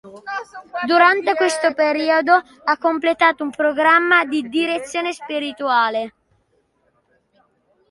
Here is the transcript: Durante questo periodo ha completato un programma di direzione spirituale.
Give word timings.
Durante 0.87 1.35
questo 1.35 1.75
periodo 1.75 2.31
ha 2.33 2.77
completato 2.79 3.43
un 3.43 3.51
programma 3.51 4.25
di 4.25 4.49
direzione 4.49 5.13
spirituale. 5.13 6.13